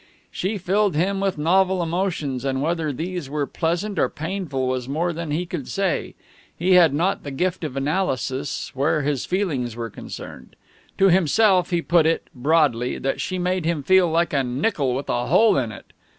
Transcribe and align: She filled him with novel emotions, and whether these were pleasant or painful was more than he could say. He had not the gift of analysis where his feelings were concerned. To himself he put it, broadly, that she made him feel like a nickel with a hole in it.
She 0.31 0.57
filled 0.57 0.95
him 0.95 1.19
with 1.19 1.37
novel 1.37 1.83
emotions, 1.83 2.43
and 2.43 2.59
whether 2.59 2.91
these 2.91 3.29
were 3.29 3.45
pleasant 3.45 3.99
or 3.99 4.09
painful 4.09 4.65
was 4.67 4.89
more 4.89 5.13
than 5.13 5.29
he 5.29 5.45
could 5.45 5.67
say. 5.67 6.15
He 6.57 6.71
had 6.73 6.91
not 6.91 7.21
the 7.21 7.29
gift 7.29 7.63
of 7.63 7.77
analysis 7.77 8.71
where 8.73 9.03
his 9.03 9.27
feelings 9.27 9.75
were 9.75 9.91
concerned. 9.91 10.55
To 10.97 11.09
himself 11.09 11.69
he 11.69 11.83
put 11.83 12.07
it, 12.07 12.29
broadly, 12.33 12.97
that 12.97 13.21
she 13.21 13.37
made 13.37 13.63
him 13.63 13.83
feel 13.83 14.09
like 14.09 14.33
a 14.33 14.41
nickel 14.43 14.95
with 14.95 15.07
a 15.07 15.27
hole 15.27 15.55
in 15.55 15.71
it. 15.71 15.93